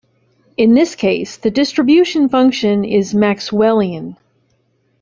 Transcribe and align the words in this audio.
In 0.57 0.73
this 0.73 0.95
case, 0.95 1.37
the 1.37 1.51
distribution 1.51 2.27
function 2.27 2.83
is 2.83 3.13
"Maxwellian". 3.13 4.17